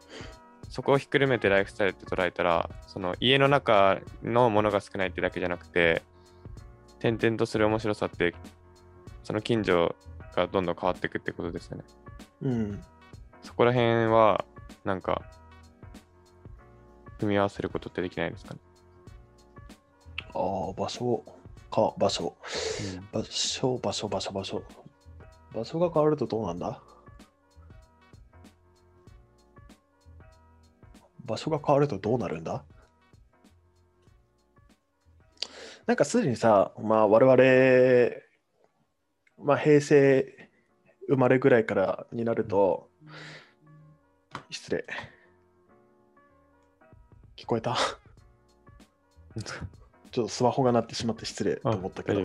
[0.68, 6.03] そこをひっくるめてライフスタイルって捉えたら、その家の中のものが少ないってだけじゃなくて、
[7.00, 8.35] 転々とする面白さって、
[9.24, 9.96] その近所
[10.37, 11.85] がどんどん変わっていくってことですよね。
[12.42, 12.83] うん
[13.42, 14.44] そこら辺は、
[14.85, 15.22] なんか、
[17.18, 18.61] 組み合わせることってできないですかね？
[20.35, 20.38] あ
[20.70, 21.24] あ場所
[21.71, 22.37] か場所。
[23.13, 24.63] 場所場所場所場所。
[25.55, 26.81] 場所が変わるとどうなんだ？
[31.25, 32.65] 場所が変わるとどうなるんだ？
[35.87, 37.37] なんかすでにさ、まあ我々、
[39.45, 40.51] まあ平成
[41.09, 42.89] 生まれぐらいからになると、
[44.51, 44.85] 失礼。
[47.37, 47.77] 聞こえた？
[50.11, 52.20] ちょっとスマホが鳴ってしまって失礼とあ思ったけど。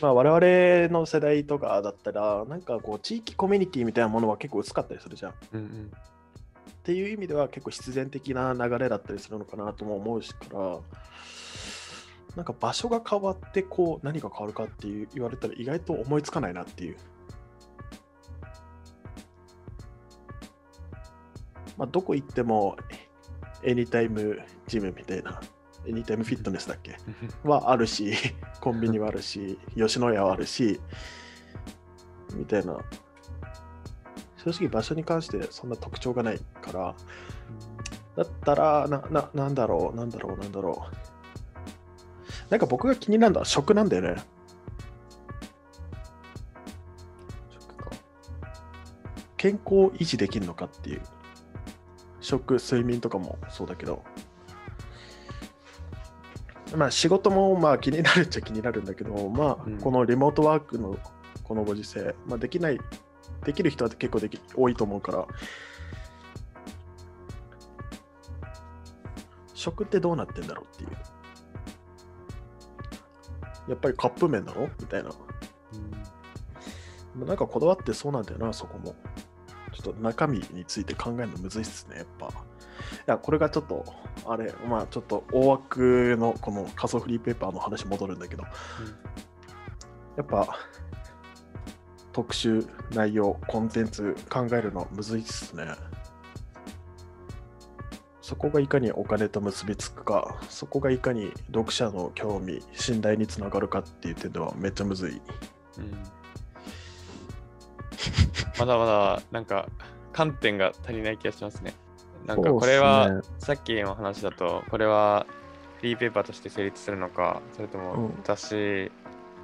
[0.00, 5.34] まあ我々の世代とかだったら、なんかこう地域コミュニティみたいなものは結構薄かったりするじゃん。
[5.52, 5.90] うんうん。
[6.70, 10.78] っていう意味では結構必然的な流れだったりするのかなとも思うしから、
[12.36, 16.96] なんか場所が変わってこう何が変わるかっていう言われたら意外と思いつかないなっていう。
[21.78, 22.76] まあ、どこ行っても
[23.62, 25.40] エニタイムジムみたいな、
[25.86, 26.96] エニタイムフィットネスだっけ？
[27.44, 28.12] はあるし、
[28.60, 30.80] コンビニはあるし、吉野家はあるし、
[32.34, 32.78] みたいな。
[34.44, 36.94] 正直場所に関してそんな特徴がないから、
[38.16, 40.96] だったら、な、な、なんだろう、なんだろう、なんだろう。
[42.50, 44.22] なんか僕が気になるのは食なんだよね。
[47.50, 47.90] 食か。
[49.36, 51.02] 健康を維持できるのかっていう。
[52.20, 54.02] 食、睡眠とかもそうだけど。
[56.76, 60.98] まあ仕事もまあ気になるっちゃ気になるんだけど、まあうんこのリモートワークの
[61.44, 62.78] このご時世、まあできない、
[63.44, 65.26] できる人は結構でき多いと思うから、
[69.54, 70.90] 食ってどうなってんだろうっていう。
[73.68, 74.68] やっぱりカップ麺なの？
[74.80, 75.10] みたいな。
[77.26, 78.96] なんかこだわってそうなんだよな、そこも。
[79.72, 82.30] ちょっと中身について考えるのむずいっすね、やっぱ。
[82.82, 83.84] いや、これがちょっと、
[84.26, 88.44] あれ、まあちょっと大枠のこの仮想フリーペーパーの話戻るんだけど、
[90.16, 90.46] やっぱ
[92.12, 95.66] 特集、内容、コンテンツ考えるのむずいっすね。
[98.20, 105.20] そこがいかにお金と結びつくか、そこがいかに読者の興味、信頼につながるかっていう点ではめっちゃむずい。
[105.78, 105.92] うん、
[108.58, 109.68] まだまだなんか
[110.12, 111.74] 観点が足りない気がしますね。
[112.26, 115.26] なんかこれは、そうっさっきの話だと、これは
[115.78, 118.92] フリーペーパーとして成立するのか、それともうん雑誌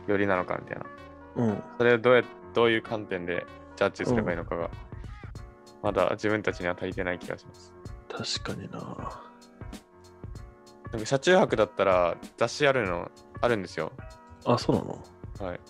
[0.06, 0.86] 寄りなのかみたいな。
[1.36, 1.62] うん。
[1.78, 2.22] それをどうや
[2.54, 3.44] どういう観点で
[3.76, 4.70] ジャッジすればいいのかが、
[5.82, 7.74] まだ自分たちには足りてない気がします。
[8.42, 8.78] 確かにな。
[10.90, 13.10] なんか車中泊だったら雑誌あるの
[13.40, 13.92] あるんですよ。
[14.44, 14.98] あ、そうなの？
[15.50, 15.60] はい。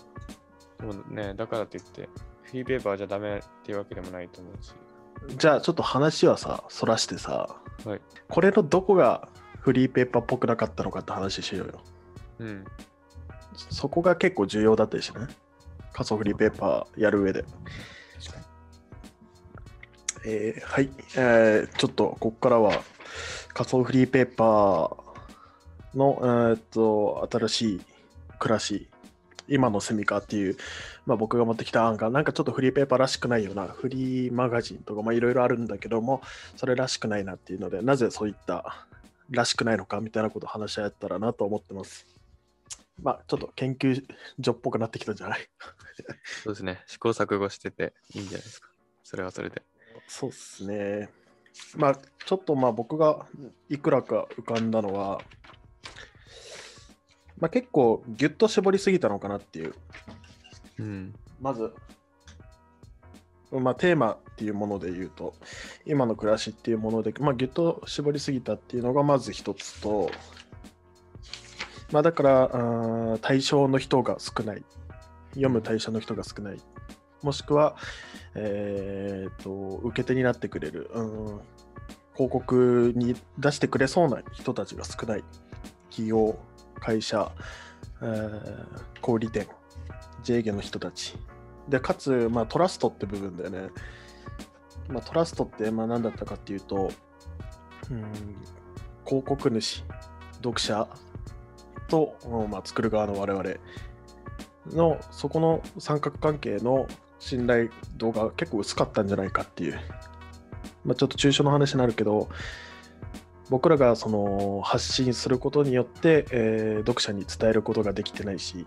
[0.79, 2.07] でもね、だからといって、
[2.43, 4.73] フリーペーパーじゃダメっていうわけでもないと思うし。
[5.27, 7.55] じゃあちょっと話はさ、そらしてさ、
[7.85, 8.01] はい。
[8.27, 9.29] これのどこが
[9.59, 11.81] フリーペーパーっぽくなかったのかって話しようよ。
[12.39, 12.65] うん。
[13.53, 15.27] そこが結構重要だったりしね。
[15.93, 17.45] 仮想フリーペーパーやる上で。
[20.25, 22.81] えーはい、えーちょっとここからは
[23.53, 27.81] 仮想フリーペーパーの、えーっと新しい
[28.37, 28.88] 暮らし、
[29.49, 30.57] 今のセミカっていう、
[31.05, 36.21] まあ、僕が持ってきた案がなんかちょっとフリーペーパーらしくないようなフリーマガジンとかまあいろいろあるんだけども
[36.55, 38.87] それらしくないなっていうのでなぜそういった
[39.29, 42.05] らしくないのかみたいなことを話し合えたらなと思ってます。
[43.01, 44.03] まあちょっと研究
[44.43, 45.39] 所っぽくなってきたんじゃない？
[46.43, 46.83] そうですね。
[46.85, 48.69] 試行錯誤してていいんじゃないですか。
[49.03, 49.61] それはそれで。
[50.07, 51.09] そうですね。
[51.75, 53.25] まあ、ちょっとまあ僕が
[53.69, 55.21] いくらか浮かんだのは、
[57.39, 59.73] まあ、結構ギュッと絞りすぎたのかなっていう。
[60.79, 61.13] うん。
[61.41, 61.73] まず、
[63.51, 65.33] まあ、テーマっていうもので言うと、
[65.85, 70.11] 今の暮らしっていうもので、まあ、ギュッと絞りすぎたっていうのがまず一つと、
[71.91, 74.63] まあ、だからあー対象の人が少ない。
[75.31, 76.59] 読む対象の人が少ない。
[77.21, 77.75] もしくは、
[78.35, 81.39] えーと、受け手になってくれる、うん、
[82.13, 85.23] 広告に出してくれそうな人たちが少ない。
[85.89, 86.37] 企業、
[86.79, 87.31] 会社、
[88.01, 89.47] えー小売店、
[90.19, 91.17] 自営業の人たち。
[91.67, 93.69] で、かつ、まあ、トラストって部分だよね。
[94.87, 96.91] まあ、トラストって、まあ、何だったかっていうと、
[97.89, 98.11] うん、
[99.05, 99.83] 広告主、
[100.37, 100.87] 読者
[101.87, 102.15] と、
[102.49, 103.43] まあ、作る側の我々
[104.67, 106.87] の、そこの三角関係の
[107.19, 109.79] 信頼度が結構薄かったんじゃないかっていう。
[110.83, 112.29] まあ、ちょっと抽象の話になるけど、
[113.49, 118.65] 僕らがその発信することによって、えー読者に伝えることができてないし、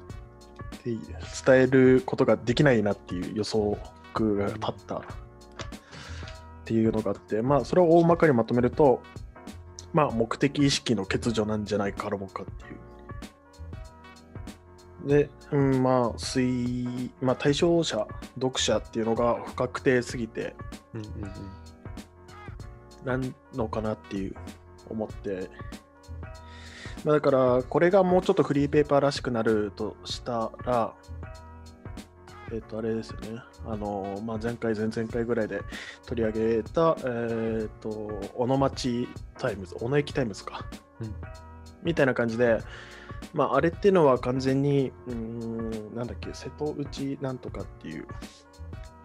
[0.84, 0.96] で
[1.44, 9.02] 伝えることができないなっていう予測が立ったっていうのがあって、まあ、それを大まかにまとめると、
[9.92, 12.78] まあ、目的意識の欠如なんじゃないかろうかっていう。
[15.08, 20.54] で、うん、まあ、推、まあ、対象者、読者っていうのが不確定すぎて、
[20.94, 21.32] うんうんうん。
[23.04, 24.34] なんのかなっていう
[24.92, 25.50] 思って、
[27.04, 30.94] まあ、だからこれがもうちょっとフリーペーパーらしくなるとしたら
[32.52, 33.40] えっ、とあれですよね。
[33.66, 35.62] あの、まあ、前回前々回ぐらいで
[36.04, 37.90] 取り上げたえっ、と
[38.34, 40.66] 小野町タイムズ小野駅タイムズか、
[41.00, 41.14] うん。
[41.82, 42.58] みたいな感じで
[43.32, 48.06] まああれっていうのは完全にうーんなんだっけ瀬戸内なんとかっていう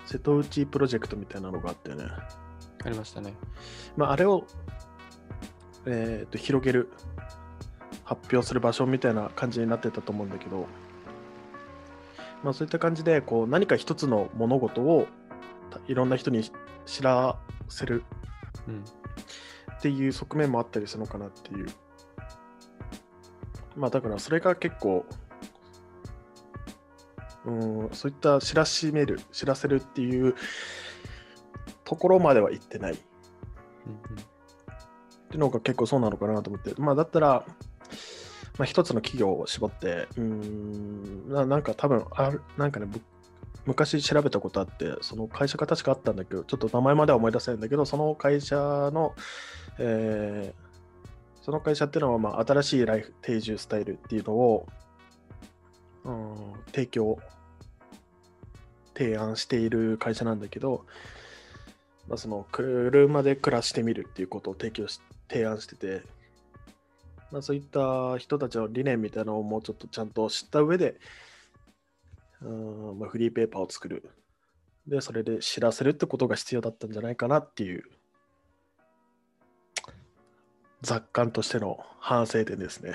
[0.05, 2.03] 瀬戸内プロジェクトみたいなのがあってね。
[2.83, 3.33] ありましたね。
[3.95, 4.45] まあ、あれを、
[5.87, 6.89] えーと広げる、
[8.03, 10.67] 発表する場所みたいな感じになってたと思うんだけど、
[12.43, 15.07] まあ、そういった感じでこう何か一つの物事を
[15.69, 16.49] たいろんな人に
[16.85, 18.03] 知らせる
[18.67, 18.83] うん。
[19.77, 21.67] っていう側面もあったりするのかなっていう。
[23.75, 25.05] まあだからそれが結構、
[27.45, 30.35] うん、そういった知らしめる、知らせるっていう
[31.83, 32.97] ところまでは行ってない。
[35.37, 37.45] ていうのが結構そうなのかなと思って、まあ、だったら、
[38.57, 42.87] まあ、一つの企業を絞って、うんななんか多分あ、なんかね、
[43.65, 49.13] 昔調べたことあって、その会社が確かあったんだけど、ちょっと名前までは思い出せないんだけど、その会社の、
[49.77, 50.67] えー
[51.47, 54.67] その会社っていうのは、まあ、新しいライフ、定住スタイルっていうのを、
[56.03, 56.35] うん、
[56.73, 57.19] 提供、
[58.93, 60.83] 提案している会社なんだけど、
[62.09, 66.03] まあ、その車で暮らしてみるっていうことを提供し提案してて、
[67.31, 70.99] まあ、そういった人たちの理念みたいなのをもうちょっとちゃんと知った上で、
[72.41, 74.09] うんまあ、フリーペーパーを作る。
[74.87, 77.83] で、それで知らせるってことが必要だったんじゃないかなっていう、
[80.81, 82.93] 雑感としての反省点ですね。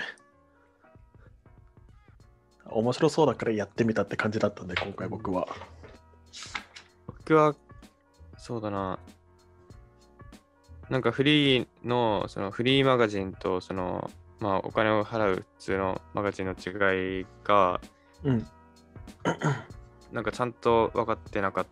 [2.64, 5.46] 面白そうだからやってみたって感じだったんで、今回僕は。
[7.06, 7.54] 僕は、
[8.38, 8.98] そうだな。
[10.90, 17.80] なんかフリーの、そのフリーマガジンと、その、まあ、お金を払う普通のマガジンの違いが、
[18.24, 18.46] うん。
[20.12, 21.66] なんかちゃんと分かってなかっ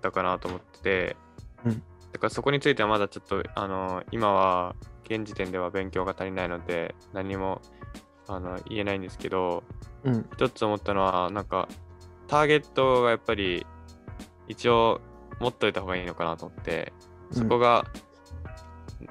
[0.00, 1.16] たかなと思ってて、
[1.64, 1.82] うん
[2.14, 7.60] だからそこについてはまだちょっと、あの、今は、現時点では勉強が足りないので、何も
[8.28, 9.64] あの言えないんですけど、
[10.04, 10.26] うん。
[10.32, 11.68] 一つ思ったのは、なんか、
[12.28, 13.66] ターゲットがやっぱり、
[14.46, 15.00] 一応
[15.40, 16.92] 持っといた方がいいのかなと思って、
[17.32, 17.84] そこが、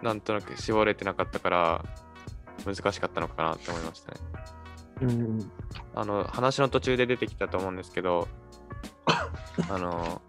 [0.01, 1.85] なんとなく絞れてなかったから、
[2.65, 4.19] 難しかったのかなって思いましたね。
[5.01, 5.51] うん。
[5.95, 8.27] あの、話の途中で出てきたと思うんですけど、
[9.69, 10.21] あの、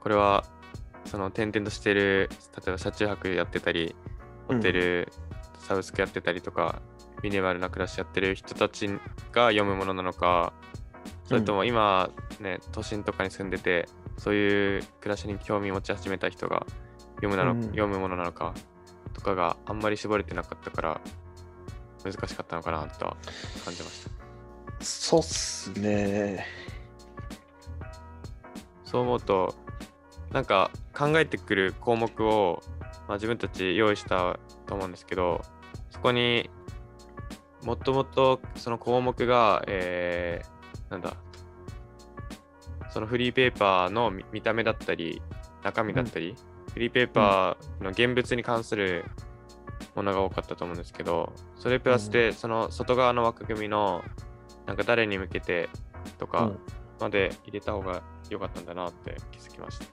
[0.00, 0.44] これは、
[1.04, 3.96] その転々としてる、例えば車中泊やってたり、
[4.46, 5.12] ホテル、
[5.58, 6.80] サブスクやってたりとか、
[7.22, 8.88] ミニマルな暮らしやってる人たち
[9.32, 10.52] が読むものなのか、
[11.24, 16.66] それとも今ね、都心とかに住んでて、そういう暮らしに興味持ち始めた人が
[17.20, 18.54] 読むなの、うん読むものなのか
[19.12, 21.00] とかがあんまり絞れてなかったから、
[22.04, 23.16] 難しかったのかなとは
[23.64, 24.10] 感じました。
[24.84, 26.46] そうっすね。
[28.84, 29.54] そう思うと、
[30.32, 32.62] なんか考えてくる項目を、
[33.06, 35.42] まあ、自分たち用意したと思うんですけど、
[35.90, 36.50] そこに
[37.64, 41.16] もともとその項目が、えー、なんだ、
[42.90, 45.20] そのフリーペーパーの見見た目だったり、
[45.62, 46.34] 中身だったり、
[46.72, 49.04] フリーペーパーの現物に関する
[49.94, 54.02] ものが多かったと思うんですけど、それプラスで、その外側の枠組みの、
[54.66, 55.68] なんか誰に向けて
[56.18, 56.58] とかうん
[57.00, 59.86] まで入れた方が良かったんだなって気づきました。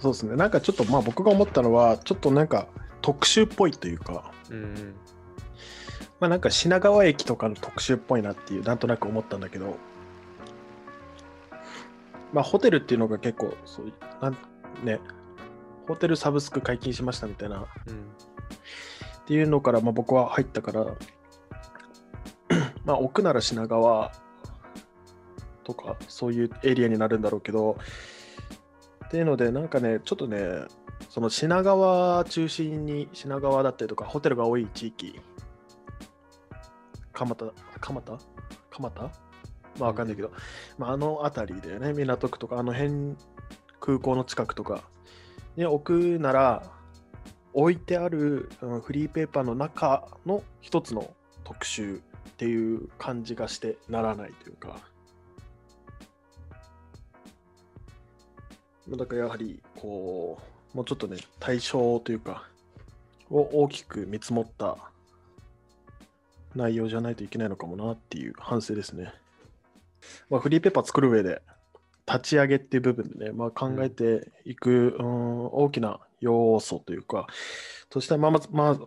[0.00, 0.36] そうですね。
[0.36, 2.66] なんかちょっとまあ僕が思ったのは、ちょっとなんか
[3.00, 4.94] 特集っぽいというか、うん
[6.18, 9.76] まあなんか品川駅とかの特集っぽいなっていう、なんとなく思ったんだけど、
[12.32, 14.36] まあホテルっていうのが結構、そう、なん
[14.84, 15.00] ね、
[15.86, 18.04] ホテルサブスク解禁しましたみたいな、っうん。
[19.26, 20.86] ていうのから、まあ僕は入ったから、
[22.84, 24.12] まあ奥なら品川
[25.64, 27.76] とか、そういうエリアになるんだろうけど、
[29.06, 30.62] っていうので、なんかね、ちょっとね、
[31.08, 35.20] その品川中心に、品川だったりとか、ホテルが多い地域、
[37.12, 37.46] 蒲田、
[37.80, 38.18] 蒲田？
[38.70, 39.02] 蒲田？
[39.78, 40.30] まあわかんないけど、
[40.78, 43.16] まあ、あの辺りだよね、港区とか、あの辺、
[43.80, 44.82] 空港の近くとか
[45.56, 46.62] に置くなら、
[47.52, 48.48] 置いてある
[48.82, 52.00] フリーペーパーの中の一つの特集っ
[52.36, 54.78] ていう感じがしてならないというか。
[58.88, 60.38] だからやはり、こ
[60.74, 62.48] う、もうちょっとね、対象というか、
[63.30, 64.76] を大きく見積もった
[66.54, 69.12] 内容じゃないといけないのかもなっていう反省ですね。
[70.28, 71.42] まあ、フリーペーパー作る上で、
[72.12, 77.26] 立ち上げっていう部分でね、まあ、考えていく、うん、大きな要素というか、
[77.88, 78.78] としてはまあまず、まあ、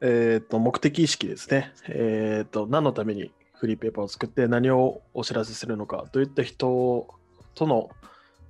[0.00, 1.72] えっ、と、目的意識ですね。
[1.88, 7.08] えっ、と、何のためにフリーペーパーを作って何をお知らせするのか、どういった人
[7.54, 7.90] との、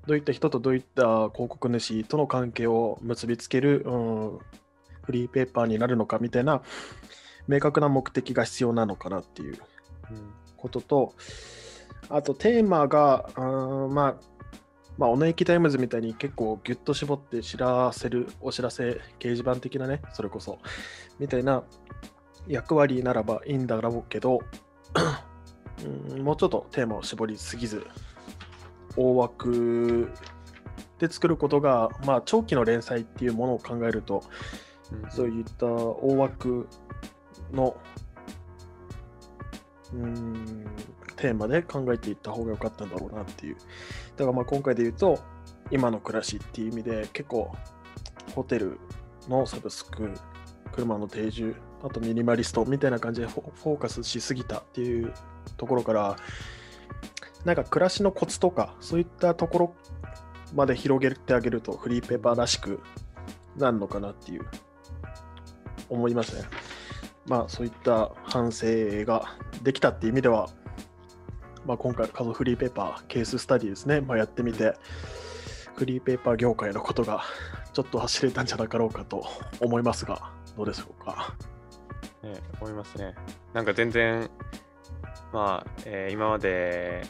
[0.06, 4.38] どういった人とどういった広告主との関係を結びつける、うん、
[5.02, 6.62] フリーペーパーになるのかみたいな
[7.48, 9.58] 明確な目的が必要なのかなっていう
[10.10, 11.14] うんことと、
[12.08, 14.16] あとテーマが、あーまあ、
[14.98, 20.58] まあ、おの駅タイムズみたいに結構ギュッと絞って知らせるお知らせ掲示板的なね、それこそ、
[21.18, 21.62] みたいな
[22.46, 24.40] 役割ならばいいんだろうけど、
[26.12, 27.86] うんもうちょっとテーマを絞りすぎず、
[28.96, 30.10] 大枠
[30.98, 34.22] で作ることが、まあ、長期の連載っていうものを考えると、
[34.92, 35.10] うん。
[35.10, 36.68] そういった大枠
[37.52, 37.76] の
[39.92, 40.66] うーん
[41.22, 43.56] テーマで考えていった方が良かったんだろうなっていう。
[44.16, 45.20] だからまあ今回で言うと、
[45.70, 47.54] 今の暮らしっていう意味で結構
[48.34, 48.80] ホテル
[49.28, 50.10] のサブスク、
[50.72, 51.54] 車の定住、
[51.84, 55.12] あとミニマリストみたいな感じでフォーカスしすぎたっていう
[55.56, 56.16] ところから、
[57.44, 59.74] なんか暮らしのコツとか、そういったところ
[60.56, 62.80] まで広げてあげるとフリーペーパーらしく
[63.56, 64.46] なるのかなっていう
[65.88, 66.42] 思いますね。
[67.26, 68.66] まあそういった反省
[69.04, 70.50] ができたっていう意味では、
[71.66, 74.74] まあ、今回、カゾフリーペーパーケーススタディですね、まあ、やってみて、
[75.76, 77.22] フリーペーパー業界のことが
[77.72, 79.24] ちょっと走れたんじゃなかろうかと
[79.60, 81.34] 思いますが、どうでしょうか？
[82.22, 83.14] ね、思いますね。
[83.54, 84.28] なんか全然、
[85.32, 87.02] まあ、えー今まで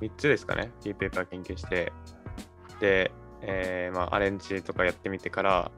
[0.00, 1.92] 3つですかね、フリーペーパー研究して、
[2.80, 5.70] で、えーまあ、アレンジとかやってみてから、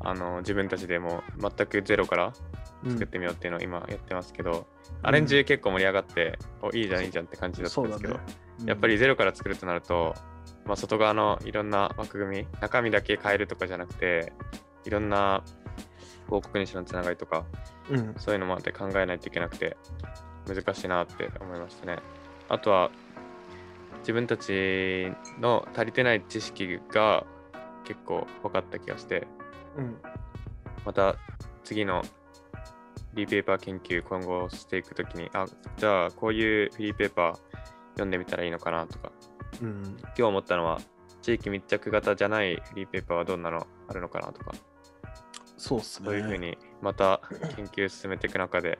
[0.00, 2.32] あの自分たちでも全くゼロから
[2.84, 4.66] 作ってみようっていうのを今やってますけど、
[5.02, 8.34] アレンジ結構盛り上がって、おいいじゃんいいじゃんって感じだったんですけど、そうだね
[8.66, 10.14] やっぱりゼロから作るとなると、
[10.64, 14.32] まあ、外側のいろんな枠組み、中身だけ変えるとかじゃなくて、
[14.84, 15.42] いろんな
[16.26, 17.44] 広告主のつながりとか、
[17.90, 18.14] うん。
[18.16, 19.76] そういうのまで考えないといけなくて、
[20.46, 21.98] 難しいなって思いましたね。
[22.48, 22.90] あとは、
[24.00, 27.24] 自分たちの足りてない知識が
[27.84, 29.26] 結構分かった気がして、
[29.76, 29.96] うん。
[30.84, 31.16] また
[31.64, 32.08] 次のフ
[33.14, 35.46] リーペーパー研究今後していくときに、あ、
[35.76, 37.34] じゃあこういうフリーペーパー
[37.92, 39.12] 読んでみたらいいのかなとか、
[39.60, 39.82] うん。
[39.98, 40.80] 今日思ったのは、
[41.20, 44.52] 地域密着型じゃないフリーペーパーはどんなのあるのかなとか、
[45.56, 46.06] そうっすね。
[46.06, 47.20] そういうふうにまた
[47.54, 48.78] 研究進めていく中で、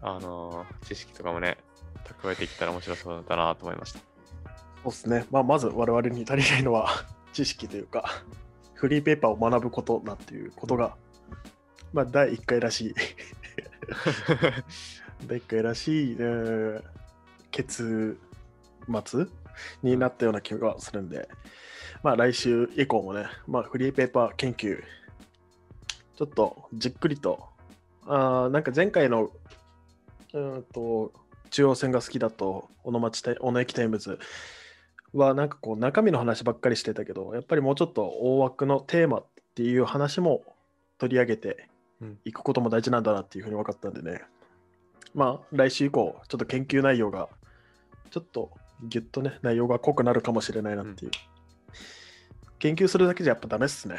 [0.00, 1.58] あのー知識とかもね、
[2.04, 3.98] 蓄えていったら面白そうだなと思いました。
[3.98, 4.04] そ
[4.84, 5.26] うですね。
[5.30, 6.88] まあ、まず我々に足りないのは
[7.32, 8.22] 知識というか、
[8.74, 10.96] フリーペーパーを学ぶことだっていうことが、
[11.94, 12.94] まあ、第1回らしい、
[15.28, 16.82] 第1回らしい、えー
[17.52, 18.18] 結
[19.04, 19.26] 末
[19.84, 21.28] になったような気がするんで、
[22.02, 24.82] まあ、来週以降もね、まあ、フリーペーパー研究、
[26.16, 27.48] ちょっとじっくりと、
[28.06, 29.30] あーなんか前回の、
[30.32, 31.12] うーんと、
[31.50, 34.18] 中央線が好きだと、小野町タイ小野駅タイムズ
[35.12, 40.42] はなんかこう中身の話ばっかりしてたけど、やっぱりもうちょっと大枠のテーマっていう話も
[40.98, 41.68] 取り上げて
[42.04, 44.22] うんいくことも大事なんだなっていうふうに分かったんでね。
[45.14, 47.28] まあ来週以降、ちょっと研究内容が
[48.10, 48.50] ちょっと
[48.82, 51.10] ギュッとね、内容が濃くなるかもしれないなっていう。
[52.58, 53.96] 研究するだけじゃやっぱダメっすね。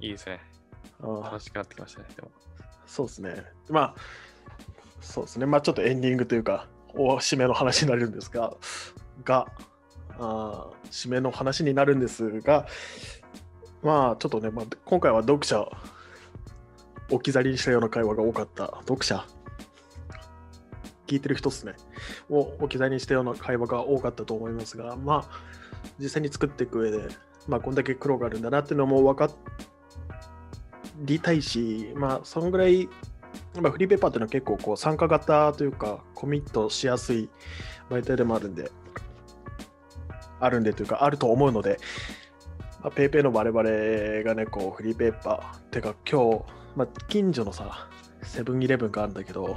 [0.00, 0.40] いいですね。
[1.00, 2.08] 楽しくなってきましたね。
[2.14, 2.30] でも
[2.86, 3.44] そうですね。
[3.68, 3.94] まあ、
[5.00, 5.46] そうですね。
[5.46, 8.56] まあちょっとエンディングというか、お締めの話になるんですが、
[9.24, 9.46] が、
[10.18, 12.66] あー締めの話になるんですが、
[13.82, 15.70] まあちょっとね、まあ、今回は読者、
[17.10, 19.24] 置き去りにしたような会話が多かった、読者、
[21.06, 21.74] 聞いてる人ですね、
[22.28, 25.40] を置き去りにしたような会話が多かったと思いますが、まあ、
[25.98, 27.08] 実際に作っていく上で、
[27.46, 29.30] まあ、こんだけ苦労があるんだなっていうのも分か
[30.98, 32.88] りたいし、まあ、そのぐらい、
[33.60, 37.30] まあ、フリーペーパーっていうのは結構こう参加型というか、コミットしやすい
[37.88, 38.70] 媒体でもあるんで、
[40.40, 41.78] あるんでというか、あると思うので、
[42.82, 43.62] まあ、ペイペイの我々
[44.24, 47.88] がね、こうフリーペーパー、てか今日、まあ、近所のさ、
[48.22, 49.56] セブンイレブンがあるんだけど、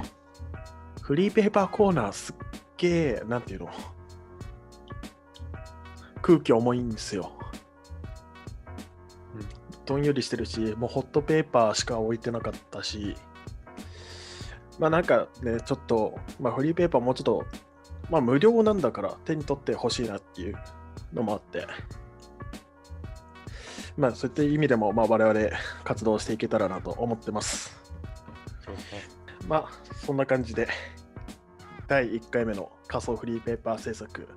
[1.02, 2.36] フリーペーパーコーナーすっ
[2.78, 3.70] げえ、なんていうの、
[6.20, 7.30] 空気重いんですよ。
[9.86, 13.14] どんよりしてるし、もうホットペーパーしか置いてなかったし、
[14.80, 17.44] まあなんかね、ちょっと、まあフリーペーパーもうちょっと、
[18.10, 20.56] まあ無料なんだから手に取ってほしいなっていう
[21.12, 21.68] のもあって、
[23.96, 27.76] まあそういった意味でも、まあ我々活動していけたらなと思ってます。
[28.64, 29.02] そうですね。
[29.48, 29.68] まあ
[30.06, 30.68] そんな感じで、
[31.88, 34.28] 第1回目の仮想フリーペーパー制作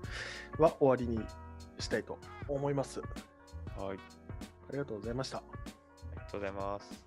[0.58, 1.24] は終わりに
[1.80, 3.00] したいと思います。
[3.00, 3.98] はい。
[4.70, 5.38] ありがとうございました。
[5.38, 5.42] あ
[6.14, 7.05] りがとうございます。